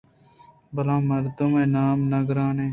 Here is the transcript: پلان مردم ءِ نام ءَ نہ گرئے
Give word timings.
پلان 0.73 1.01
مردم 1.09 1.51
ءِ 1.61 1.71
نام 1.73 1.99
ءَ 2.03 2.09
نہ 2.11 2.19
گرئے 2.27 2.67